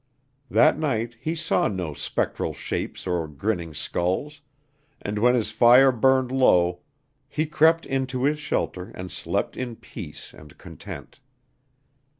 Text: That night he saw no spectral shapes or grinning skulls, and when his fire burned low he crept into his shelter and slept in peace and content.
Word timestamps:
That 0.49 0.79
night 0.79 1.15
he 1.21 1.35
saw 1.35 1.67
no 1.67 1.93
spectral 1.93 2.55
shapes 2.55 3.05
or 3.05 3.27
grinning 3.27 3.75
skulls, 3.75 4.41
and 4.99 5.19
when 5.19 5.35
his 5.35 5.51
fire 5.51 5.91
burned 5.91 6.31
low 6.31 6.79
he 7.29 7.45
crept 7.45 7.85
into 7.85 8.23
his 8.23 8.39
shelter 8.39 8.89
and 8.95 9.11
slept 9.11 9.55
in 9.55 9.75
peace 9.75 10.33
and 10.33 10.57
content. 10.57 11.19